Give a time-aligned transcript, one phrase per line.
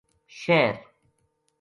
[0.39, 0.73] شہر